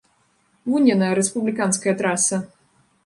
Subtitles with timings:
[0.71, 2.41] Вунь яна, рэспубліканская траса.